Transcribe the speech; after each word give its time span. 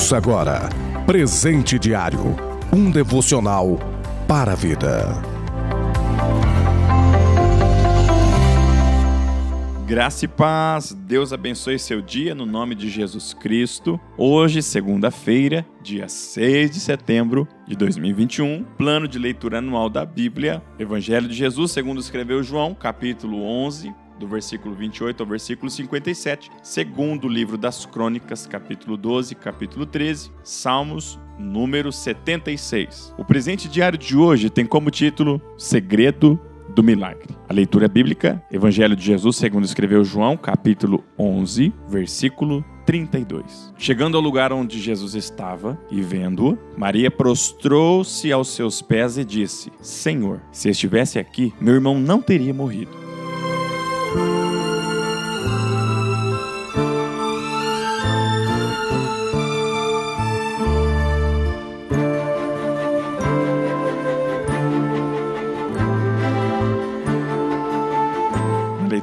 Ouça 0.00 0.16
agora 0.16 0.70
Presente 1.04 1.78
Diário 1.78 2.34
um 2.72 2.90
devocional 2.90 3.78
para 4.26 4.52
a 4.52 4.54
vida. 4.54 5.12
Graça 9.86 10.24
e 10.24 10.28
paz, 10.28 10.96
Deus 11.06 11.34
abençoe 11.34 11.78
seu 11.78 12.00
dia 12.00 12.34
no 12.34 12.46
nome 12.46 12.74
de 12.74 12.88
Jesus 12.88 13.34
Cristo. 13.34 14.00
Hoje, 14.16 14.62
segunda-feira, 14.62 15.66
dia 15.82 16.08
6 16.08 16.70
de 16.70 16.80
setembro 16.80 17.46
de 17.68 17.76
2021, 17.76 18.64
plano 18.78 19.06
de 19.06 19.18
leitura 19.18 19.58
anual 19.58 19.90
da 19.90 20.06
Bíblia, 20.06 20.62
Evangelho 20.78 21.28
de 21.28 21.34
Jesus, 21.34 21.72
segundo 21.72 22.00
escreveu 22.00 22.42
João, 22.42 22.74
capítulo 22.74 23.42
11, 23.42 23.92
do 24.20 24.28
versículo 24.28 24.74
28 24.74 25.22
ao 25.22 25.26
versículo 25.26 25.70
57, 25.70 26.50
segundo 26.62 27.24
o 27.24 27.28
livro 27.28 27.56
das 27.56 27.86
Crônicas, 27.86 28.46
capítulo 28.46 28.96
12, 28.96 29.34
capítulo 29.34 29.86
13, 29.86 30.30
Salmos, 30.44 31.18
número 31.38 31.90
76. 31.90 33.14
O 33.16 33.24
presente 33.24 33.66
diário 33.66 33.98
de 33.98 34.16
hoje 34.16 34.50
tem 34.50 34.66
como 34.66 34.90
título 34.90 35.40
Segredo 35.56 36.38
do 36.68 36.82
milagre. 36.82 37.34
A 37.48 37.52
leitura 37.52 37.88
bíblica, 37.88 38.42
Evangelho 38.52 38.94
de 38.94 39.02
Jesus, 39.02 39.36
segundo 39.36 39.64
escreveu 39.64 40.04
João, 40.04 40.36
capítulo 40.36 41.02
11, 41.18 41.72
versículo 41.88 42.62
32. 42.84 43.72
Chegando 43.78 44.16
ao 44.16 44.22
lugar 44.22 44.52
onde 44.52 44.78
Jesus 44.78 45.14
estava 45.14 45.80
e 45.90 46.02
vendo-o, 46.02 46.58
Maria 46.76 47.10
prostrou-se 47.10 48.30
aos 48.30 48.48
seus 48.54 48.82
pés 48.82 49.16
e 49.16 49.24
disse: 49.24 49.72
Senhor, 49.80 50.40
se 50.52 50.68
estivesse 50.68 51.18
aqui, 51.18 51.54
meu 51.58 51.74
irmão 51.74 51.98
não 51.98 52.20
teria 52.20 52.52
morrido. 52.52 52.99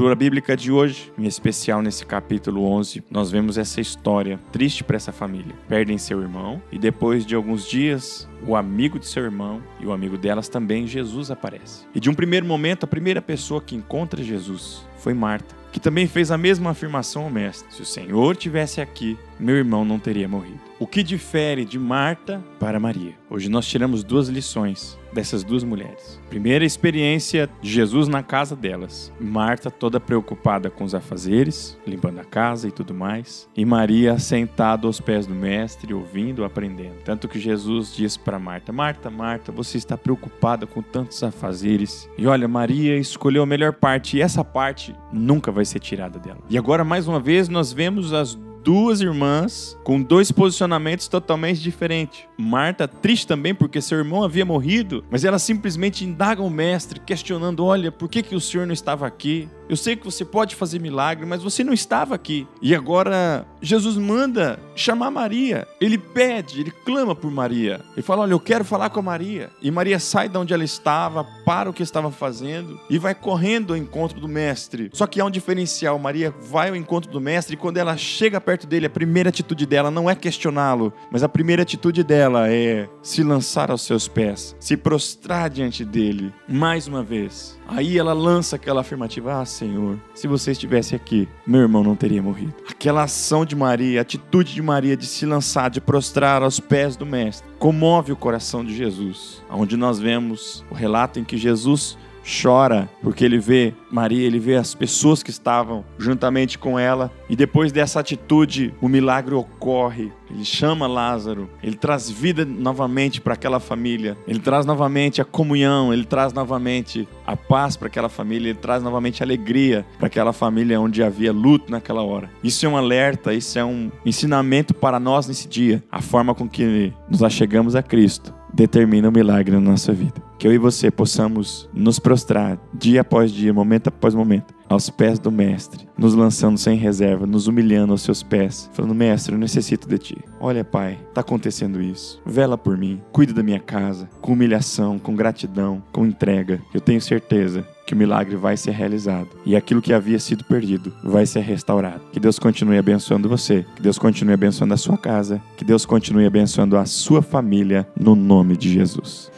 Leitura 0.00 0.14
bíblica 0.14 0.56
de 0.56 0.72
hoje, 0.72 1.12
em 1.18 1.26
especial 1.26 1.82
nesse 1.82 2.06
capítulo 2.06 2.64
11, 2.64 3.04
nós 3.10 3.30
vemos 3.30 3.58
essa 3.58 3.82
história 3.82 4.40
triste 4.50 4.82
para 4.82 4.96
essa 4.96 5.12
família. 5.12 5.54
Perdem 5.68 5.98
seu 5.98 6.22
irmão 6.22 6.62
e 6.72 6.78
depois 6.78 7.26
de 7.26 7.34
alguns 7.34 7.68
dias, 7.68 8.26
o 8.46 8.56
amigo 8.56 8.98
de 8.98 9.06
seu 9.06 9.24
irmão 9.24 9.62
e 9.78 9.86
o 9.86 9.92
amigo 9.92 10.16
delas 10.16 10.48
também, 10.48 10.86
Jesus 10.86 11.30
aparece. 11.30 11.86
E 11.94 12.00
de 12.00 12.10
um 12.10 12.14
primeiro 12.14 12.46
momento, 12.46 12.84
a 12.84 12.88
primeira 12.88 13.20
pessoa 13.20 13.60
que 13.60 13.74
encontra 13.74 14.22
Jesus 14.22 14.84
foi 14.98 15.14
Marta, 15.14 15.54
que 15.72 15.80
também 15.80 16.06
fez 16.06 16.30
a 16.30 16.38
mesma 16.38 16.70
afirmação 16.70 17.24
ao 17.24 17.30
mestre: 17.30 17.72
Se 17.74 17.82
o 17.82 17.86
Senhor 17.86 18.36
tivesse 18.36 18.80
aqui, 18.80 19.18
meu 19.38 19.56
irmão 19.56 19.84
não 19.84 19.98
teria 19.98 20.28
morrido. 20.28 20.60
O 20.78 20.86
que 20.86 21.02
difere 21.02 21.64
de 21.64 21.78
Marta 21.78 22.42
para 22.58 22.80
Maria? 22.80 23.14
Hoje 23.28 23.48
nós 23.48 23.66
tiramos 23.66 24.02
duas 24.02 24.28
lições 24.28 24.98
dessas 25.12 25.42
duas 25.42 25.64
mulheres. 25.64 26.20
Primeira 26.28 26.64
experiência 26.64 27.48
de 27.60 27.70
Jesus 27.70 28.08
na 28.08 28.22
casa 28.22 28.54
delas. 28.54 29.12
Marta 29.20 29.70
toda 29.70 30.00
preocupada 30.00 30.70
com 30.70 30.84
os 30.84 30.94
afazeres, 30.94 31.76
limpando 31.86 32.20
a 32.20 32.24
casa 32.24 32.68
e 32.68 32.70
tudo 32.70 32.94
mais, 32.94 33.48
e 33.56 33.64
Maria 33.64 34.18
sentada 34.18 34.86
aos 34.86 35.00
pés 35.00 35.26
do 35.26 35.34
mestre, 35.34 35.92
ouvindo, 35.92 36.44
aprendendo. 36.44 37.02
Tanto 37.04 37.28
que 37.28 37.38
Jesus 37.38 37.94
diz 37.94 38.16
para 38.16 38.29
Marta: 38.38 38.72
Marta, 38.72 39.10
Marta, 39.10 39.52
você 39.52 39.78
está 39.78 39.96
preocupada 39.96 40.66
com 40.66 40.82
tantos 40.82 41.22
afazeres. 41.22 42.08
E 42.16 42.26
olha, 42.26 42.48
Maria 42.48 42.96
escolheu 42.96 43.42
a 43.42 43.46
melhor 43.46 43.72
parte 43.72 44.16
e 44.16 44.22
essa 44.22 44.44
parte 44.44 44.94
nunca 45.12 45.50
vai 45.50 45.64
ser 45.64 45.80
tirada 45.80 46.18
dela. 46.18 46.40
E 46.48 46.56
agora 46.56 46.84
mais 46.84 47.08
uma 47.08 47.20
vez 47.20 47.48
nós 47.48 47.72
vemos 47.72 48.12
as 48.12 48.38
duas 48.62 49.00
irmãs 49.00 49.78
com 49.82 50.02
dois 50.02 50.30
posicionamentos 50.30 51.08
totalmente 51.08 51.60
diferentes. 51.60 52.24
Marta, 52.36 52.86
triste 52.86 53.26
também 53.26 53.54
porque 53.54 53.80
seu 53.80 53.98
irmão 53.98 54.22
havia 54.22 54.44
morrido, 54.44 55.04
mas 55.10 55.24
ela 55.24 55.38
simplesmente 55.38 56.04
indaga 56.04 56.42
o 56.42 56.50
mestre, 56.50 57.00
questionando: 57.00 57.64
Olha, 57.64 57.90
por 57.90 58.08
que, 58.08 58.22
que 58.22 58.34
o 58.34 58.40
senhor 58.40 58.66
não 58.66 58.74
estava 58.74 59.06
aqui? 59.06 59.48
Eu 59.70 59.76
sei 59.76 59.94
que 59.94 60.04
você 60.04 60.24
pode 60.24 60.56
fazer 60.56 60.80
milagre, 60.80 61.24
mas 61.24 61.44
você 61.44 61.62
não 61.62 61.72
estava 61.72 62.12
aqui. 62.12 62.44
E 62.60 62.74
agora 62.74 63.46
Jesus 63.62 63.96
manda 63.96 64.58
chamar 64.74 65.12
Maria. 65.12 65.64
Ele 65.80 65.96
pede, 65.96 66.60
ele 66.60 66.72
clama 66.72 67.14
por 67.14 67.30
Maria. 67.30 67.80
Ele 67.92 68.02
fala: 68.02 68.22
Olha, 68.22 68.32
eu 68.32 68.40
quero 68.40 68.64
falar 68.64 68.90
com 68.90 68.98
a 68.98 69.02
Maria. 69.02 69.48
E 69.62 69.70
Maria 69.70 70.00
sai 70.00 70.28
de 70.28 70.36
onde 70.36 70.52
ela 70.52 70.64
estava, 70.64 71.22
para 71.46 71.70
o 71.70 71.72
que 71.72 71.84
estava 71.84 72.10
fazendo 72.10 72.80
e 72.90 72.98
vai 72.98 73.14
correndo 73.14 73.72
ao 73.72 73.76
encontro 73.76 74.20
do 74.20 74.26
mestre. 74.26 74.90
Só 74.92 75.06
que 75.06 75.20
há 75.20 75.24
um 75.24 75.30
diferencial: 75.30 75.96
Maria 76.00 76.34
vai 76.40 76.70
ao 76.70 76.74
encontro 76.74 77.08
do 77.08 77.20
mestre 77.20 77.54
e 77.54 77.56
quando 77.56 77.76
ela 77.76 77.96
chega 77.96 78.40
perto 78.40 78.66
dele, 78.66 78.86
a 78.86 78.90
primeira 78.90 79.28
atitude 79.28 79.66
dela 79.66 79.88
não 79.88 80.10
é 80.10 80.16
questioná-lo, 80.16 80.92
mas 81.12 81.22
a 81.22 81.28
primeira 81.28 81.62
atitude 81.62 82.02
dela 82.02 82.50
é 82.50 82.88
se 83.04 83.22
lançar 83.22 83.70
aos 83.70 83.82
seus 83.82 84.08
pés, 84.08 84.56
se 84.58 84.76
prostrar 84.76 85.48
diante 85.48 85.84
dele, 85.84 86.34
mais 86.48 86.88
uma 86.88 87.04
vez. 87.04 87.56
Aí 87.68 87.96
ela 87.96 88.12
lança 88.12 88.56
aquela 88.56 88.80
afirmativa: 88.80 89.40
Ah, 89.40 89.44
Senhor, 89.60 89.98
se 90.14 90.26
você 90.26 90.52
estivesse 90.52 90.94
aqui, 90.94 91.28
meu 91.46 91.60
irmão 91.60 91.84
não 91.84 91.94
teria 91.94 92.22
morrido. 92.22 92.54
Aquela 92.66 93.02
ação 93.02 93.44
de 93.44 93.54
Maria, 93.54 94.00
a 94.00 94.02
atitude 94.02 94.54
de 94.54 94.62
Maria 94.62 94.96
de 94.96 95.04
se 95.04 95.26
lançar, 95.26 95.68
de 95.68 95.82
prostrar 95.82 96.42
aos 96.42 96.58
pés 96.58 96.96
do 96.96 97.04
Mestre, 97.04 97.46
comove 97.58 98.10
o 98.10 98.16
coração 98.16 98.64
de 98.64 98.74
Jesus. 98.74 99.42
Onde 99.50 99.76
nós 99.76 99.98
vemos 99.98 100.64
o 100.70 100.74
relato 100.74 101.20
em 101.20 101.24
que 101.24 101.36
Jesus 101.36 101.98
chora 102.24 102.88
porque 103.02 103.24
ele 103.24 103.38
vê 103.38 103.74
Maria, 103.90 104.26
ele 104.26 104.38
vê 104.38 104.56
as 104.56 104.74
pessoas 104.74 105.22
que 105.22 105.30
estavam 105.30 105.84
juntamente 105.98 106.58
com 106.58 106.78
ela 106.78 107.10
e 107.28 107.36
depois 107.36 107.72
dessa 107.72 108.00
atitude 108.00 108.74
o 108.80 108.88
milagre 108.88 109.34
ocorre. 109.34 110.12
Ele 110.30 110.44
chama 110.44 110.86
Lázaro, 110.86 111.50
ele 111.60 111.74
traz 111.74 112.08
vida 112.08 112.44
novamente 112.44 113.20
para 113.20 113.34
aquela 113.34 113.58
família, 113.58 114.16
ele 114.28 114.38
traz 114.38 114.64
novamente 114.64 115.20
a 115.20 115.24
comunhão, 115.24 115.92
ele 115.92 116.04
traz 116.04 116.32
novamente 116.32 117.08
a 117.26 117.36
paz 117.36 117.76
para 117.76 117.88
aquela 117.88 118.08
família, 118.08 118.50
ele 118.50 118.58
traz 118.58 118.80
novamente 118.80 119.24
alegria 119.24 119.84
para 119.98 120.06
aquela 120.06 120.32
família 120.32 120.80
onde 120.80 121.02
havia 121.02 121.32
luto 121.32 121.70
naquela 121.70 122.02
hora. 122.02 122.30
Isso 122.44 122.64
é 122.64 122.68
um 122.68 122.76
alerta, 122.76 123.34
isso 123.34 123.58
é 123.58 123.64
um 123.64 123.90
ensinamento 124.06 124.72
para 124.72 125.00
nós 125.00 125.26
nesse 125.26 125.48
dia, 125.48 125.82
a 125.90 126.00
forma 126.00 126.32
com 126.32 126.48
que 126.48 126.92
nos 127.08 127.24
achegamos 127.24 127.74
a 127.74 127.82
Cristo 127.82 128.32
determina 128.52 129.08
o 129.08 129.12
milagre 129.12 129.54
na 129.54 129.60
nossa 129.60 129.92
vida. 129.92 130.29
Que 130.40 130.48
eu 130.48 130.54
e 130.54 130.58
você 130.58 130.90
possamos 130.90 131.68
nos 131.70 131.98
prostrar 131.98 132.58
dia 132.72 133.02
após 133.02 133.30
dia, 133.30 133.52
momento 133.52 133.88
após 133.88 134.14
momento, 134.14 134.54
aos 134.70 134.88
pés 134.88 135.18
do 135.18 135.30
Mestre, 135.30 135.86
nos 135.98 136.14
lançando 136.14 136.56
sem 136.56 136.78
reserva, 136.78 137.26
nos 137.26 137.46
humilhando 137.46 137.92
aos 137.92 138.00
seus 138.00 138.22
pés, 138.22 138.70
falando: 138.72 138.94
Mestre, 138.94 139.34
eu 139.34 139.38
necessito 139.38 139.86
de 139.86 139.98
ti. 139.98 140.18
Olha, 140.40 140.64
Pai, 140.64 140.98
está 141.10 141.20
acontecendo 141.20 141.82
isso. 141.82 142.22
Vela 142.24 142.56
por 142.56 142.78
mim, 142.78 143.02
cuida 143.12 143.34
da 143.34 143.42
minha 143.42 143.60
casa, 143.60 144.08
com 144.22 144.32
humilhação, 144.32 144.98
com 144.98 145.14
gratidão, 145.14 145.82
com 145.92 146.06
entrega. 146.06 146.62
Eu 146.72 146.80
tenho 146.80 147.02
certeza 147.02 147.62
que 147.86 147.92
o 147.92 147.96
milagre 147.98 148.34
vai 148.34 148.56
ser 148.56 148.70
realizado 148.70 149.28
e 149.44 149.54
aquilo 149.54 149.82
que 149.82 149.92
havia 149.92 150.18
sido 150.18 150.44
perdido 150.44 150.90
vai 151.04 151.26
ser 151.26 151.40
restaurado. 151.40 152.00
Que 152.12 152.20
Deus 152.20 152.38
continue 152.38 152.78
abençoando 152.78 153.28
você, 153.28 153.66
que 153.76 153.82
Deus 153.82 153.98
continue 153.98 154.32
abençoando 154.32 154.72
a 154.72 154.78
sua 154.78 154.96
casa, 154.96 155.42
que 155.58 155.66
Deus 155.66 155.84
continue 155.84 156.24
abençoando 156.24 156.78
a 156.78 156.86
sua 156.86 157.20
família, 157.20 157.86
no 157.94 158.16
nome 158.16 158.56
de 158.56 158.72
Jesus. 158.72 159.30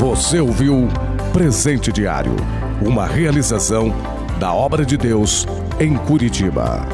Você 0.00 0.40
ouviu 0.40 0.88
Presente 1.30 1.92
Diário, 1.92 2.34
uma 2.80 3.04
realização 3.06 3.94
da 4.38 4.50
obra 4.50 4.82
de 4.82 4.96
Deus 4.96 5.46
em 5.78 5.94
Curitiba. 5.94 6.88